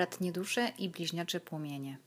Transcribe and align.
bratnie 0.00 0.32
dusze 0.32 0.72
i 0.78 0.88
bliźniacze 0.88 1.40
płomienie. 1.40 1.98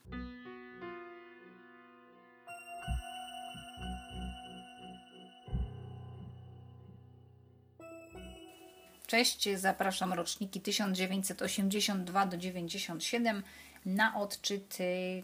Cześć, 9.08 9.50
zapraszam 9.56 10.14
roczniki 10.14 10.62
1982 10.62 12.26
do 12.26 12.38
97 12.38 13.44
na 13.86 14.20
odczyt 14.20 14.78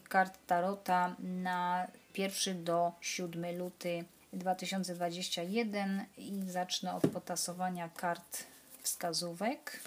kart 0.10 0.39
Tarota 0.47 1.15
na 1.20 1.88
1 2.18 2.64
do 2.64 2.92
7 3.01 3.57
luty 3.57 4.06
2021 4.33 6.06
i 6.18 6.42
zacznę 6.46 6.96
od 6.96 7.07
potasowania 7.07 7.89
kart 7.89 8.43
wskazówek. 8.83 9.79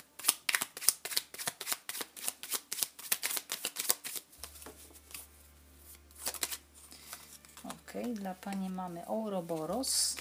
Ok, 7.95 8.15
dla 8.15 8.35
Pani 8.35 8.71
mamy 8.71 9.07
Ouroboros. 9.07 10.17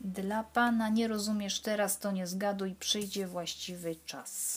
Dla 0.00 0.44
Pana 0.44 0.88
nie 0.88 1.08
rozumiesz 1.08 1.60
teraz, 1.60 1.98
to 1.98 2.12
nie 2.12 2.26
zgaduj, 2.26 2.74
przyjdzie 2.74 3.26
właściwy 3.26 3.96
czas. 3.96 4.51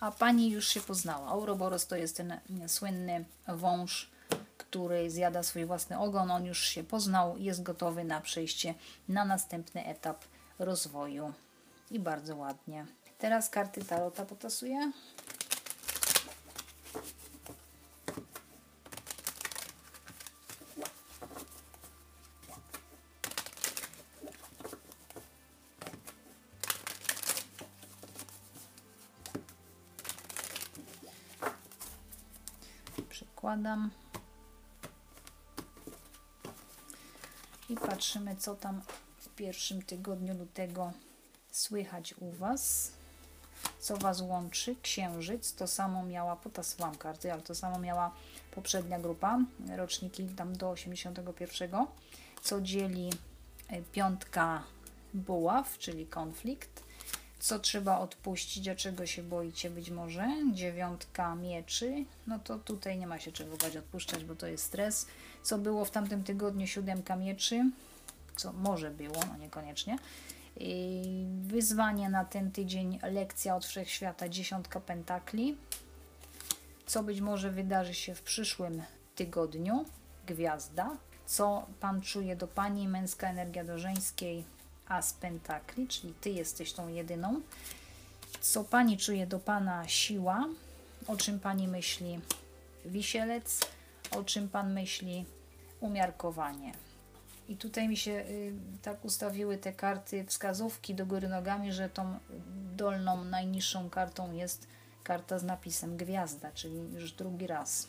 A 0.00 0.10
Pani 0.10 0.50
już 0.50 0.68
się 0.68 0.80
poznała. 0.80 1.28
Ouroboros 1.28 1.86
to 1.86 1.96
jest 1.96 2.16
ten 2.16 2.40
słynny 2.66 3.24
wąż, 3.48 4.10
który 4.58 5.10
zjada 5.10 5.42
swój 5.42 5.64
własny 5.64 5.98
ogon. 5.98 6.30
On 6.30 6.44
już 6.44 6.58
się 6.58 6.84
poznał, 6.84 7.38
jest 7.38 7.62
gotowy 7.62 8.04
na 8.04 8.20
przejście 8.20 8.74
na 9.08 9.24
następny 9.24 9.86
etap 9.86 10.24
rozwoju. 10.58 11.32
I 11.90 11.98
bardzo 11.98 12.36
ładnie. 12.36 12.86
Teraz 13.18 13.50
karty 13.50 13.84
Tarota 13.84 14.24
potasuję. 14.24 14.92
Przykładam. 33.44 33.90
I 37.68 37.74
patrzymy, 37.76 38.36
co 38.36 38.54
tam 38.54 38.80
w 39.18 39.28
pierwszym 39.28 39.82
tygodniu 39.82 40.38
lutego 40.38 40.92
słychać 41.50 42.14
u 42.20 42.30
Was. 42.30 42.92
Co 43.80 43.96
Was 43.96 44.20
łączy? 44.20 44.76
Księżyc. 44.82 45.54
To 45.54 45.66
samo 45.66 46.02
miała, 46.02 46.36
potasowałam 46.36 46.96
karty, 46.96 47.32
ale 47.32 47.42
to 47.42 47.54
samo 47.54 47.78
miała 47.78 48.14
poprzednia 48.50 48.98
grupa, 48.98 49.38
roczniki 49.76 50.24
tam 50.24 50.56
do 50.56 50.70
81. 50.70 51.86
Co 52.42 52.60
dzieli 52.60 53.10
e, 53.68 53.82
piątka 53.82 54.62
buław, 55.14 55.78
czyli 55.78 56.06
konflikt 56.06 56.83
co 57.44 57.58
trzeba 57.58 57.98
odpuścić, 57.98 58.68
a 58.68 58.74
czego 58.74 59.06
się 59.06 59.22
boicie 59.22 59.70
być 59.70 59.90
może. 59.90 60.28
Dziewiątka 60.52 61.34
mieczy, 61.34 62.04
no 62.26 62.38
to 62.38 62.58
tutaj 62.58 62.98
nie 62.98 63.06
ma 63.06 63.18
się 63.18 63.32
czego 63.32 63.56
bać 63.56 63.76
odpuszczać, 63.76 64.24
bo 64.24 64.36
to 64.36 64.46
jest 64.46 64.64
stres. 64.64 65.06
Co 65.42 65.58
było 65.58 65.84
w 65.84 65.90
tamtym 65.90 66.24
tygodniu, 66.24 66.66
siódemka 66.66 67.16
mieczy, 67.16 67.70
co 68.36 68.52
może 68.52 68.90
było, 68.90 69.16
no 69.28 69.36
niekoniecznie. 69.36 69.98
I 70.56 71.26
wyzwanie 71.46 72.08
na 72.08 72.24
ten 72.24 72.52
tydzień, 72.52 72.98
lekcja 73.02 73.56
od 73.56 73.66
wszechświata, 73.66 74.28
dziesiątka 74.28 74.80
pentakli. 74.80 75.56
Co 76.86 77.02
być 77.02 77.20
może 77.20 77.50
wydarzy 77.50 77.94
się 77.94 78.14
w 78.14 78.22
przyszłym 78.22 78.82
tygodniu, 79.14 79.84
gwiazda. 80.26 80.96
Co 81.26 81.66
Pan 81.80 82.00
czuje 82.00 82.36
do 82.36 82.46
Pani, 82.48 82.88
męska 82.88 83.28
energia 83.28 83.64
do 83.64 83.78
żeńskiej, 83.78 84.44
As 84.88 85.12
pentakli, 85.12 85.88
czyli 85.88 86.14
Ty 86.20 86.30
jesteś 86.30 86.72
tą 86.72 86.88
jedyną. 86.88 87.40
Co 88.40 88.64
Pani 88.64 88.98
czuje 88.98 89.26
do 89.26 89.38
Pana 89.38 89.88
siła? 89.88 90.48
O 91.06 91.16
czym 91.16 91.40
Pani 91.40 91.68
myśli 91.68 92.20
wisielec? 92.84 93.60
O 94.10 94.24
czym 94.24 94.48
Pan 94.48 94.72
myśli 94.72 95.24
umiarkowanie? 95.80 96.72
I 97.48 97.56
tutaj 97.56 97.88
mi 97.88 97.96
się 97.96 98.10
y, 98.10 98.52
tak 98.82 99.04
ustawiły 99.04 99.58
te 99.58 99.72
karty 99.72 100.24
wskazówki 100.24 100.94
do 100.94 101.06
góry 101.06 101.28
nogami, 101.28 101.72
że 101.72 101.88
tą 101.88 102.18
dolną, 102.76 103.24
najniższą 103.24 103.90
kartą 103.90 104.32
jest 104.32 104.66
karta 105.02 105.38
z 105.38 105.44
napisem 105.44 105.96
gwiazda, 105.96 106.52
czyli 106.52 106.76
już 106.92 107.12
drugi 107.12 107.46
raz. 107.46 107.88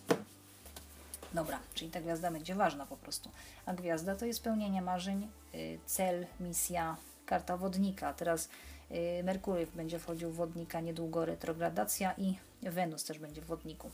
Dobra, 1.36 1.60
czyli 1.74 1.92
ta 1.92 2.02
gwiazda 2.02 2.32
będzie 2.32 2.56
ważna 2.56 2.86
po 2.86 2.98
prostu. 2.98 3.30
A 3.66 3.74
gwiazda 3.74 4.16
to 4.16 4.26
jest 4.26 4.40
spełnienie 4.40 4.82
marzeń, 4.82 5.28
y, 5.56 5.80
cel, 5.86 6.26
misja, 6.40 6.98
karta 7.26 7.58
wodnika. 7.58 8.14
Teraz 8.14 8.50
y, 8.92 9.24
Merkury 9.24 9.68
będzie 9.76 10.00
wchodził 10.00 10.32
w 10.32 10.36
wodnika 10.36 10.80
niedługo, 10.82 11.26
retrogradacja 11.26 12.14
i 12.18 12.38
Wenus 12.62 13.04
też 13.04 13.20
będzie 13.20 13.42
w 13.42 13.46
wodniku. 13.46 13.92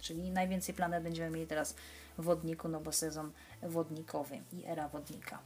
Czyli 0.00 0.30
najwięcej 0.30 0.74
planet 0.74 1.02
będziemy 1.02 1.30
mieli 1.30 1.46
teraz 1.46 1.74
w 2.18 2.24
wodniku, 2.24 2.68
no 2.68 2.80
bo 2.80 2.92
sezon 2.92 3.32
wodnikowy 3.62 4.40
i 4.52 4.64
era 4.64 4.88
wodnika. 4.88 5.38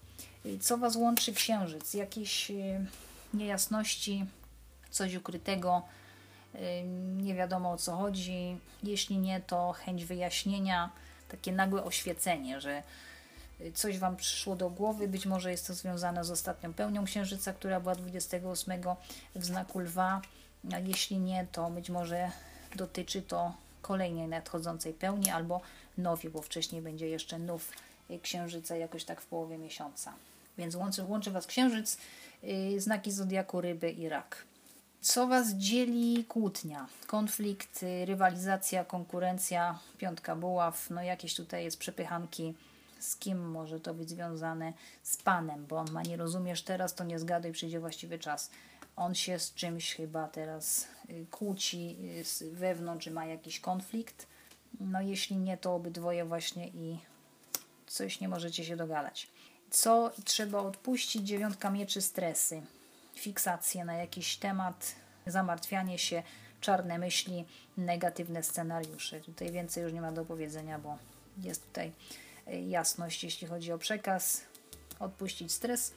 Co 0.61 0.79
Was 0.79 0.97
łączy 0.97 1.33
Księżyc? 1.33 1.95
Jakieś 1.95 2.51
y, 2.51 2.87
niejasności, 3.35 4.27
coś 4.91 5.15
ukrytego, 5.15 5.83
nie 7.17 7.35
wiadomo 7.35 7.73
o 7.73 7.77
co 7.77 7.97
chodzi. 7.97 8.59
Jeśli 8.83 9.19
nie, 9.19 9.41
to 9.41 9.73
chęć 9.73 10.05
wyjaśnienia 10.05 10.91
takie 11.32 11.53
nagłe 11.53 11.84
oświecenie, 11.84 12.60
że 12.60 12.82
coś 13.75 13.98
Wam 13.98 14.16
przyszło 14.16 14.56
do 14.56 14.70
głowy, 14.70 15.09
być 15.09 15.26
może 15.26 15.50
jest 15.50 15.66
to 15.66 15.75
związane 15.75 16.25
z 16.25 16.31
ostatnią 16.31 16.72
pełnią 16.72 17.04
Księżyca, 17.04 17.53
która 17.53 17.81
była 17.81 17.94
28 17.94 18.82
w 19.34 19.44
znaku 19.44 19.78
Lwa, 19.78 20.22
a 20.75 20.78
jeśli 20.78 21.19
nie, 21.19 21.47
to 21.53 21.70
być 21.70 21.91
może 21.91 22.31
dotyczy 22.76 23.22
to 23.22 23.54
kolejnej 23.82 24.28
nadchodzącej 24.28 24.93
pełni 24.93 25.31
albo 25.31 25.60
nowi, 25.98 26.28
bo 26.28 26.43
wcześniej 26.43 26.82
będzie 26.82 27.09
jeszcze 27.09 27.38
nów 27.38 27.72
Księżyca 28.22 28.76
jakoś 28.76 29.04
tak 29.04 29.20
w 29.20 29.26
połowie 29.26 29.59
miesiąca. 29.59 30.12
Więc 30.59 30.75
łączy, 30.75 31.04
łączy 31.04 31.31
Was 31.31 31.47
Księżyc, 31.47 31.99
yy, 32.43 32.81
znaki 32.81 33.12
Zodiaku 33.12 33.60
Ryby 33.60 33.91
i 33.91 34.09
Rak. 34.09 34.44
Co 35.03 35.27
Was 35.27 35.55
dzieli? 35.55 36.25
Kłótnia, 36.25 36.87
konflikt, 37.07 37.85
rywalizacja, 38.05 38.85
konkurencja, 38.85 39.79
piątka 39.99 40.37
buław, 40.37 40.91
no 40.91 41.03
jakieś 41.03 41.35
tutaj 41.35 41.65
jest 41.65 41.79
przepychanki. 41.79 42.55
Z 43.01 43.17
kim 43.17 43.51
może 43.51 43.81
to 43.81 43.95
być 43.95 44.11
związane? 44.11 44.73
Z 45.03 45.17
Panem, 45.17 45.67
bo 45.67 45.77
on 45.77 45.91
ma 45.91 46.03
nie 46.03 46.17
rozumiesz 46.17 46.62
teraz, 46.62 46.95
to 46.95 47.05
nie 47.05 47.19
zgaduj, 47.19 47.53
przyjdzie 47.53 47.81
właściwy 47.81 48.19
czas. 48.19 48.51
On 48.97 49.15
się 49.15 49.39
z 49.39 49.55
czymś 49.55 49.95
chyba 49.95 50.29
teraz 50.29 50.87
y, 51.11 51.27
kłóci 51.31 51.97
y, 52.43 52.51
wewnątrz, 52.51 53.05
czy 53.05 53.11
ma 53.11 53.27
jakiś 53.27 53.61
konflikt. 53.61 54.27
No 54.81 55.01
jeśli 55.01 55.37
nie, 55.37 55.57
to 55.57 55.75
obydwoje 55.75 56.25
właśnie 56.25 56.69
i 56.69 56.99
coś 57.87 58.21
nie 58.21 58.29
możecie 58.29 58.65
się 58.65 58.76
dogadać. 58.76 59.31
Co 59.71 60.11
trzeba 60.25 60.59
odpuścić? 60.59 61.23
Dziewiątka 61.23 61.71
mieczy 61.71 62.00
stresy 62.00 62.62
fiksację 63.15 63.85
na 63.85 63.94
jakiś 63.94 64.37
temat, 64.37 64.94
zamartwianie 65.27 65.99
się, 65.99 66.23
czarne 66.61 66.99
myśli, 66.99 67.45
negatywne 67.77 68.43
scenariusze. 68.43 69.21
Tutaj 69.21 69.53
więcej 69.53 69.83
już 69.83 69.93
nie 69.93 70.01
ma 70.01 70.13
do 70.13 70.25
powiedzenia, 70.25 70.79
bo 70.79 70.99
jest 71.39 71.67
tutaj 71.67 71.93
e, 72.47 72.61
jasność, 72.61 73.25
jeśli 73.25 73.47
chodzi 73.47 73.73
o 73.73 73.79
przekaz, 73.79 74.45
odpuścić 75.01 75.53
stres, 75.53 75.95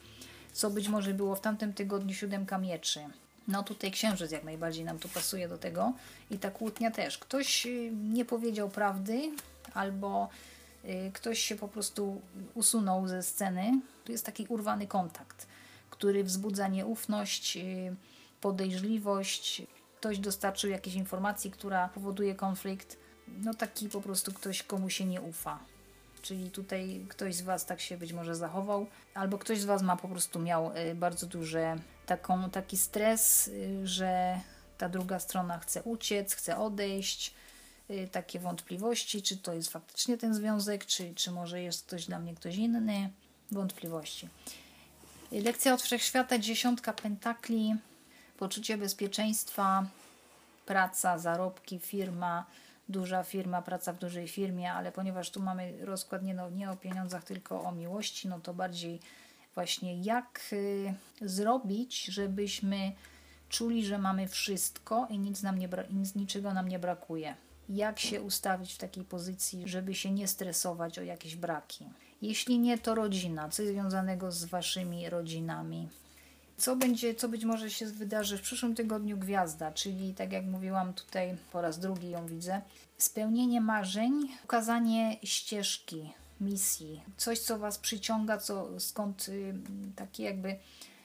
co 0.52 0.70
być 0.70 0.88
może 0.88 1.14
było 1.14 1.36
w 1.36 1.40
tamtym 1.40 1.72
tygodniu 1.72 2.14
siódemka 2.14 2.58
mieczy. 2.58 3.00
No 3.48 3.62
tutaj 3.62 3.90
księżyc 3.90 4.30
jak 4.30 4.44
najbardziej 4.44 4.84
nam 4.84 4.98
tu 4.98 5.08
pasuje 5.08 5.48
do 5.48 5.58
tego 5.58 5.92
i 6.30 6.38
ta 6.38 6.50
kłótnia 6.50 6.90
też. 6.90 7.18
Ktoś 7.18 7.66
e, 7.66 7.70
nie 7.90 8.24
powiedział 8.24 8.68
prawdy 8.68 9.30
albo 9.74 10.28
e, 10.84 11.10
ktoś 11.10 11.38
się 11.38 11.56
po 11.56 11.68
prostu 11.68 12.22
usunął 12.54 13.08
ze 13.08 13.22
sceny. 13.22 13.80
Tu 14.04 14.12
jest 14.12 14.26
taki 14.26 14.46
urwany 14.48 14.86
kontakt 14.86 15.46
który 15.96 16.24
wzbudza 16.24 16.68
nieufność, 16.68 17.56
y, 17.56 17.96
podejrzliwość. 18.46 19.62
Ktoś 19.96 20.18
dostarczył 20.18 20.70
jakiejś 20.70 20.96
informacji, 20.96 21.50
która 21.50 21.88
powoduje 21.88 22.34
konflikt. 22.34 22.96
No 23.28 23.54
taki 23.54 23.88
po 23.88 24.00
prostu 24.00 24.32
ktoś, 24.32 24.62
komu 24.62 24.90
się 24.90 25.04
nie 25.04 25.20
ufa. 25.20 25.58
Czyli 26.22 26.50
tutaj 26.50 27.06
ktoś 27.08 27.34
z 27.34 27.42
Was 27.42 27.66
tak 27.66 27.80
się 27.80 27.96
być 27.96 28.12
może 28.12 28.34
zachował, 28.34 28.86
albo 29.14 29.38
ktoś 29.38 29.60
z 29.60 29.64
Was 29.64 29.82
ma 29.82 29.96
po 29.96 30.08
prostu 30.08 30.38
miał 30.38 30.76
y, 30.76 30.94
bardzo 30.94 31.26
duże 31.26 31.76
taką, 32.06 32.50
taki 32.50 32.76
stres, 32.76 33.48
y, 33.48 33.86
że 33.86 34.40
ta 34.78 34.88
druga 34.88 35.18
strona 35.20 35.58
chce 35.58 35.82
uciec, 35.82 36.34
chce 36.34 36.58
odejść, 36.58 37.34
y, 37.90 38.08
takie 38.12 38.38
wątpliwości, 38.38 39.22
czy 39.22 39.36
to 39.36 39.54
jest 39.54 39.70
faktycznie 39.70 40.18
ten 40.18 40.34
związek, 40.34 40.86
czy, 40.86 41.14
czy 41.14 41.30
może 41.30 41.62
jest 41.62 41.86
ktoś 41.86 42.06
dla 42.06 42.18
mnie 42.18 42.34
ktoś 42.34 42.56
inny, 42.56 43.10
wątpliwości. 43.50 44.28
Lekcja 45.32 45.74
od 45.74 45.82
wszechświata, 45.82 46.38
dziesiątka 46.38 46.92
pentakli, 46.92 47.74
poczucie 48.38 48.78
bezpieczeństwa, 48.78 49.86
praca, 50.66 51.18
zarobki, 51.18 51.78
firma, 51.78 52.46
duża 52.88 53.22
firma, 53.22 53.62
praca 53.62 53.92
w 53.92 53.98
dużej 53.98 54.28
firmie, 54.28 54.72
ale 54.72 54.92
ponieważ 54.92 55.30
tu 55.30 55.42
mamy 55.42 55.86
rozkład 55.86 56.22
nie, 56.22 56.34
no, 56.34 56.50
nie 56.50 56.70
o 56.70 56.76
pieniądzach, 56.76 57.24
tylko 57.24 57.62
o 57.62 57.72
miłości, 57.72 58.28
no 58.28 58.40
to 58.40 58.54
bardziej 58.54 59.00
właśnie 59.54 60.02
jak 60.02 60.40
y, 60.52 60.94
zrobić, 61.20 62.04
żebyśmy 62.04 62.92
czuli, 63.48 63.86
że 63.86 63.98
mamy 63.98 64.28
wszystko 64.28 65.06
i 65.10 65.18
nic 65.18 65.42
nam 65.42 65.58
nie 65.58 65.68
nic, 65.90 66.14
niczego 66.14 66.54
nam 66.54 66.68
nie 66.68 66.78
brakuje. 66.78 67.34
Jak 67.68 67.98
się 67.98 68.22
ustawić 68.22 68.74
w 68.74 68.78
takiej 68.78 69.04
pozycji, 69.04 69.68
żeby 69.68 69.94
się 69.94 70.10
nie 70.10 70.28
stresować 70.28 70.98
o 70.98 71.02
jakieś 71.02 71.36
braki. 71.36 71.84
Jeśli 72.22 72.58
nie, 72.58 72.78
to 72.78 72.94
rodzina, 72.94 73.48
coś 73.48 73.66
związanego 73.66 74.32
z 74.32 74.44
waszymi 74.44 75.10
rodzinami. 75.10 75.88
Co 76.56 76.76
będzie, 76.76 77.14
co 77.14 77.28
być 77.28 77.44
może 77.44 77.70
się 77.70 77.86
wydarzy 77.86 78.38
w 78.38 78.42
przyszłym 78.42 78.74
tygodniu 78.74 79.18
gwiazda, 79.18 79.72
czyli 79.72 80.14
tak 80.14 80.32
jak 80.32 80.44
mówiłam 80.44 80.94
tutaj 80.94 81.36
po 81.52 81.60
raz 81.60 81.78
drugi 81.78 82.10
ją 82.10 82.26
widzę, 82.26 82.60
spełnienie 82.98 83.60
marzeń, 83.60 84.28
ukazanie 84.44 85.16
ścieżki, 85.24 86.12
misji, 86.40 87.02
coś 87.16 87.38
co 87.38 87.58
was 87.58 87.78
przyciąga, 87.78 88.38
co 88.38 88.80
skąd 88.80 89.28
y, 89.28 89.54
takie 89.96 90.24
jakby 90.24 90.56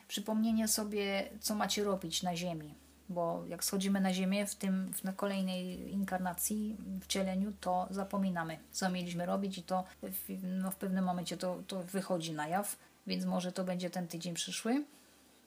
przypomnienie 0.07 0.67
sobie, 0.67 1.29
co 1.41 1.55
macie 1.55 1.83
robić 1.83 2.23
na 2.23 2.35
ziemi. 2.35 2.73
Bo 3.09 3.43
jak 3.47 3.63
schodzimy 3.63 4.01
na 4.01 4.13
ziemię 4.13 4.45
w 4.45 4.55
tym 4.55 4.93
w 4.93 5.15
kolejnej 5.15 5.91
inkarnacji, 5.93 6.77
wcieleniu, 7.01 7.53
to 7.61 7.87
zapominamy, 7.89 8.57
co 8.71 8.89
mieliśmy 8.89 9.25
robić, 9.25 9.57
i 9.57 9.63
to 9.63 9.83
w, 10.01 10.43
no, 10.43 10.71
w 10.71 10.75
pewnym 10.75 11.05
momencie 11.05 11.37
to, 11.37 11.63
to 11.67 11.83
wychodzi 11.83 12.33
na 12.33 12.47
jaw, 12.47 12.77
więc 13.07 13.25
może 13.25 13.51
to 13.51 13.63
będzie 13.63 13.89
ten 13.89 14.07
tydzień 14.07 14.33
przyszły. 14.33 14.83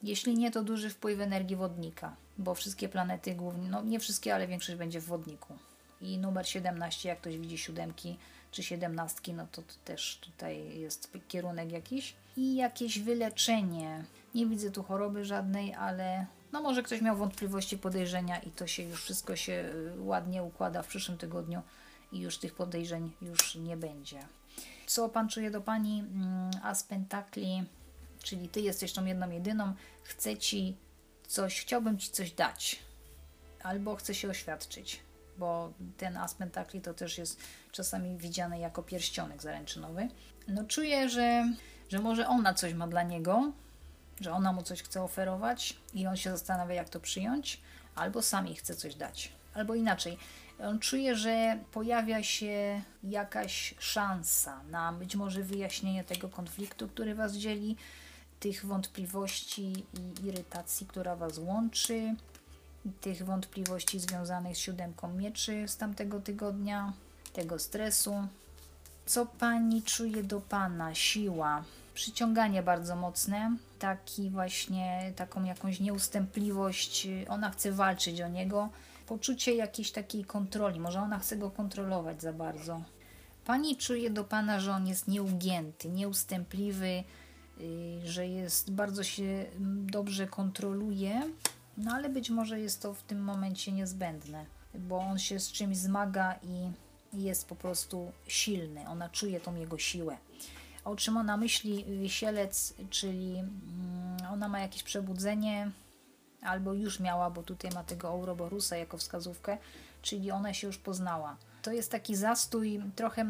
Jeśli 0.05 0.37
nie, 0.37 0.51
to 0.51 0.63
duży 0.63 0.89
wpływ 0.89 1.19
energii 1.19 1.55
wodnika, 1.55 2.15
bo 2.37 2.55
wszystkie 2.55 2.89
planety 2.89 3.35
głównie, 3.35 3.69
no 3.69 3.83
nie 3.83 3.99
wszystkie, 3.99 4.35
ale 4.35 4.47
większość 4.47 4.77
będzie 4.77 5.01
w 5.01 5.05
wodniku. 5.05 5.57
I 6.01 6.17
numer 6.17 6.47
17, 6.47 7.09
jak 7.09 7.21
ktoś 7.21 7.37
widzi 7.37 7.57
siódemki 7.57 8.17
czy 8.51 8.63
siedemnastki, 8.63 9.33
no 9.33 9.47
to, 9.51 9.63
też 9.85 10.19
tutaj 10.21 10.79
jest 10.79 11.11
kierunek 11.27 11.71
jakiś. 11.71 12.15
I 12.37 12.55
jakieś 12.55 12.99
wyleczenie. 12.99 14.03
Nie 14.35 14.45
widzę 14.45 14.71
tu 14.71 14.83
choroby 14.83 15.25
żadnej, 15.25 15.73
ale 15.73 16.25
no 16.51 16.61
może 16.61 16.83
ktoś 16.83 17.01
miał 17.01 17.17
wątpliwości, 17.17 17.77
podejrzenia 17.77 18.39
i 18.39 18.51
to 18.51 18.67
się 18.67 18.83
już 18.83 19.03
wszystko 19.03 19.35
się 19.35 19.71
y, 19.97 20.01
ładnie 20.01 20.43
układa 20.43 20.83
w 20.83 20.87
przyszłym 20.87 21.17
tygodniu 21.17 21.61
i 22.11 22.19
już 22.19 22.37
tych 22.37 22.55
podejrzeń 22.55 23.11
już 23.21 23.55
nie 23.55 23.77
będzie. 23.77 24.19
Co 24.87 25.09
Pan 25.09 25.29
czuje 25.29 25.51
do 25.51 25.61
Pani? 25.61 25.99
Mm, 25.99 26.51
As 26.63 26.83
Pentakli 26.83 27.63
czyli 28.25 28.49
ty 28.49 28.61
jesteś 28.61 28.93
tą 28.93 29.05
jedną 29.05 29.29
jedyną, 29.29 29.73
chcę 30.03 30.37
ci 30.37 30.77
coś, 31.27 31.61
chciałbym 31.61 31.97
ci 31.97 32.09
coś 32.09 32.31
dać, 32.31 32.79
albo 33.63 33.95
chcę 33.95 34.15
się 34.15 34.29
oświadczyć, 34.29 34.99
bo 35.37 35.73
ten 35.97 36.17
as 36.17 36.33
pentakli 36.33 36.81
to 36.81 36.93
też 36.93 37.17
jest 37.17 37.39
czasami 37.71 38.17
widziany 38.17 38.59
jako 38.59 38.83
pierścionek 38.83 39.41
zaręczynowy. 39.41 40.07
No 40.47 40.63
czuję, 40.63 41.09
że, 41.09 41.53
że 41.89 41.99
może 41.99 42.27
ona 42.27 42.53
coś 42.53 42.73
ma 42.73 42.87
dla 42.87 43.03
niego, 43.03 43.51
że 44.21 44.31
ona 44.31 44.53
mu 44.53 44.63
coś 44.63 44.83
chce 44.83 45.03
oferować 45.03 45.77
i 45.93 46.07
on 46.07 46.17
się 46.17 46.31
zastanawia, 46.31 46.75
jak 46.75 46.89
to 46.89 46.99
przyjąć, 46.99 47.61
albo 47.95 48.21
sami 48.21 48.55
chce 48.55 48.75
coś 48.75 48.95
dać. 48.95 49.31
Albo 49.53 49.75
inaczej, 49.75 50.17
on 50.59 50.79
czuje, 50.79 51.15
że 51.15 51.59
pojawia 51.71 52.23
się 52.23 52.81
jakaś 53.03 53.75
szansa 53.79 54.63
na 54.63 54.93
być 54.93 55.15
może 55.15 55.43
wyjaśnienie 55.43 56.03
tego 56.03 56.29
konfliktu, 56.29 56.87
który 56.87 57.15
was 57.15 57.33
dzieli, 57.33 57.75
tych 58.45 58.65
wątpliwości 58.65 59.85
i 59.93 60.27
irytacji, 60.27 60.87
która 60.87 61.15
Was 61.15 61.37
łączy, 61.37 62.15
tych 63.01 63.25
wątpliwości 63.25 63.99
związanych 63.99 64.57
z 64.57 64.59
siódemką 64.59 65.13
mieczy 65.13 65.67
z 65.67 65.77
tamtego 65.77 66.21
tygodnia, 66.21 66.93
tego 67.33 67.59
stresu. 67.59 68.27
Co 69.05 69.25
Pani 69.25 69.83
czuje 69.83 70.23
do 70.23 70.41
Pana? 70.41 70.95
Siła, 70.95 71.63
przyciąganie 71.93 72.63
bardzo 72.63 72.95
mocne, 72.95 73.57
taki 73.79 74.29
właśnie, 74.29 75.13
taką 75.15 75.43
jakąś 75.43 75.79
nieustępliwość, 75.79 77.07
ona 77.27 77.49
chce 77.49 77.71
walczyć 77.71 78.21
o 78.21 78.27
niego, 78.27 78.69
poczucie 79.07 79.55
jakiejś 79.55 79.91
takiej 79.91 80.25
kontroli, 80.25 80.79
może 80.79 81.01
ona 81.01 81.19
chce 81.19 81.37
go 81.37 81.51
kontrolować 81.51 82.21
za 82.21 82.33
bardzo. 82.33 82.81
Pani 83.45 83.77
czuje 83.77 84.09
do 84.09 84.23
Pana, 84.23 84.59
że 84.59 84.71
on 84.71 84.87
jest 84.87 85.07
nieugięty, 85.07 85.89
nieustępliwy, 85.89 87.03
że 88.05 88.27
jest 88.27 88.71
bardzo 88.71 89.03
się 89.03 89.23
mm, 89.23 89.89
dobrze 89.91 90.27
kontroluje, 90.27 91.21
no 91.77 91.91
ale 91.91 92.09
być 92.09 92.29
może 92.29 92.59
jest 92.59 92.81
to 92.81 92.93
w 92.93 93.03
tym 93.03 93.23
momencie 93.23 93.71
niezbędne, 93.71 94.45
bo 94.73 94.97
on 94.97 95.19
się 95.19 95.39
z 95.39 95.51
czymś 95.51 95.77
zmaga 95.77 96.35
i 96.43 96.71
jest 97.13 97.47
po 97.47 97.55
prostu 97.55 98.11
silny, 98.27 98.89
ona 98.89 99.09
czuje 99.09 99.39
tą 99.39 99.55
jego 99.55 99.77
siłę. 99.77 100.17
O 100.83 100.95
czym 100.95 101.17
ona 101.17 101.37
myśli, 101.37 101.85
wisielec, 102.01 102.73
czyli 102.89 103.39
mm, 103.39 104.17
ona 104.31 104.47
ma 104.47 104.59
jakieś 104.59 104.83
przebudzenie, 104.83 105.71
albo 106.45 106.73
już 106.73 106.99
miała, 106.99 107.29
bo 107.29 107.43
tutaj 107.43 107.71
ma 107.71 107.83
tego 107.83 108.09
Ouroborusa 108.09 108.77
jako 108.77 108.97
wskazówkę, 108.97 109.57
czyli 110.01 110.31
ona 110.31 110.53
się 110.53 110.67
już 110.67 110.77
poznała. 110.77 111.37
To 111.61 111.71
jest 111.71 111.91
taki 111.91 112.15
zastój 112.15 112.81
trochę 112.95 113.25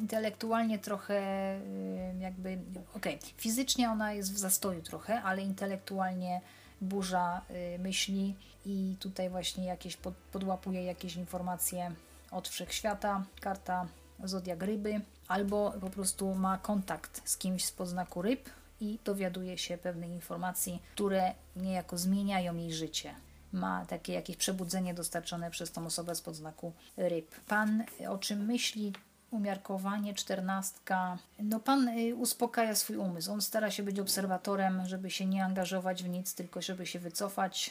intelektualnie, 0.00 0.78
trochę 0.78 1.20
y, 1.56 2.14
jakby, 2.20 2.58
okej, 2.94 3.16
okay, 3.16 3.28
fizycznie 3.36 3.90
ona 3.90 4.12
jest 4.12 4.32
w 4.32 4.38
zastoju 4.38 4.82
trochę, 4.82 5.22
ale 5.22 5.42
intelektualnie 5.42 6.40
burza 6.80 7.40
y, 7.74 7.78
myśli 7.78 8.36
i 8.66 8.96
tutaj 9.00 9.30
właśnie 9.30 9.64
jakieś 9.64 9.96
pod, 9.96 10.14
podłapuje 10.14 10.84
jakieś 10.84 11.16
informacje 11.16 11.92
od 12.30 12.48
wszechświata, 12.48 13.24
karta 13.40 13.86
zodiak 14.24 14.62
ryby, 14.62 15.00
albo 15.28 15.72
po 15.80 15.90
prostu 15.90 16.34
ma 16.34 16.58
kontakt 16.58 17.22
z 17.24 17.36
kimś 17.36 17.64
z 17.64 17.72
podznaku 17.72 18.22
ryb 18.22 18.50
i 18.84 18.98
dowiaduje 19.04 19.58
się 19.58 19.78
pewnych 19.78 20.10
informacji, 20.10 20.82
które 20.94 21.34
niejako 21.56 21.98
zmieniają 21.98 22.56
jej 22.56 22.72
życie 22.72 23.14
ma 23.54 23.86
takie 23.86 24.12
jakieś 24.12 24.36
przebudzenie 24.36 24.94
dostarczone 24.94 25.50
przez 25.50 25.72
tą 25.72 25.86
osobę 25.86 26.14
z 26.14 26.20
podznaku 26.20 26.72
ryb. 26.96 27.34
Pan 27.48 27.84
o 28.08 28.18
czym 28.18 28.44
myśli, 28.44 28.92
umiarkowanie, 29.30 30.14
czternastka. 30.14 31.18
No 31.38 31.60
Pan 31.60 31.88
y, 31.88 32.14
uspokaja 32.14 32.74
swój 32.74 32.96
umysł. 32.96 33.32
On 33.32 33.42
stara 33.42 33.70
się 33.70 33.82
być 33.82 33.98
obserwatorem, 33.98 34.86
żeby 34.86 35.10
się 35.10 35.26
nie 35.26 35.44
angażować 35.44 36.02
w 36.02 36.08
nic, 36.08 36.34
tylko 36.34 36.62
żeby 36.62 36.86
się 36.86 36.98
wycofać. 36.98 37.70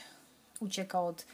Ucieka 0.60 1.01
od, 1.01 1.25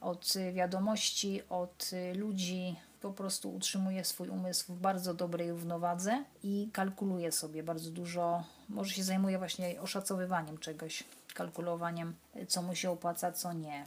od 0.00 0.34
wiadomości, 0.52 1.42
od 1.48 1.90
ludzi. 2.14 2.76
Po 3.00 3.12
prostu 3.12 3.54
utrzymuje 3.54 4.04
swój 4.04 4.28
umysł 4.28 4.72
w 4.72 4.80
bardzo 4.80 5.14
dobrej 5.14 5.50
równowadze 5.50 6.24
i 6.42 6.68
kalkuluje 6.72 7.32
sobie 7.32 7.62
bardzo 7.62 7.90
dużo. 7.90 8.44
Może 8.68 8.94
się 8.94 9.04
zajmuje 9.04 9.38
właśnie 9.38 9.80
oszacowywaniem 9.80 10.58
czegoś, 10.58 11.04
kalkulowaniem, 11.34 12.14
co 12.48 12.62
mu 12.62 12.74
się 12.74 12.90
opłaca, 12.90 13.32
co 13.32 13.52
nie. 13.52 13.86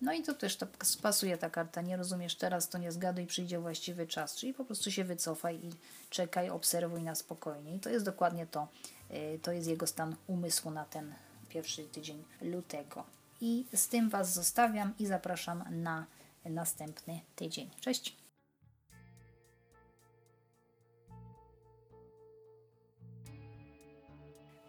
No 0.00 0.12
i 0.12 0.22
to 0.22 0.34
też 0.34 0.56
to 0.56 0.66
pasuje 1.02 1.38
ta 1.38 1.50
karta. 1.50 1.82
Nie 1.82 1.96
rozumiesz 1.96 2.34
teraz, 2.34 2.68
to 2.68 2.78
nie 2.78 2.92
zgaduj, 2.92 3.26
przyjdzie 3.26 3.60
właściwy 3.60 4.06
czas. 4.06 4.36
Czyli 4.36 4.54
po 4.54 4.64
prostu 4.64 4.90
się 4.90 5.04
wycofaj 5.04 5.56
i 5.56 5.70
czekaj, 6.10 6.50
obserwuj 6.50 7.02
na 7.02 7.14
spokojnie. 7.14 7.74
I 7.74 7.80
to 7.80 7.90
jest 7.90 8.04
dokładnie 8.04 8.46
to. 8.46 8.68
Y, 9.10 9.38
to 9.42 9.52
jest 9.52 9.68
jego 9.68 9.86
stan 9.86 10.16
umysłu 10.26 10.70
na 10.70 10.84
ten 10.84 11.14
pierwszy 11.48 11.84
tydzień 11.84 12.24
lutego. 12.42 13.04
I 13.40 13.66
z 13.74 13.88
tym 13.88 14.10
Was 14.10 14.34
zostawiam 14.34 14.94
i 14.98 15.06
zapraszam 15.06 15.64
na 15.70 16.06
następny 16.44 17.20
tydzień. 17.36 17.70
Cześć! 17.80 18.23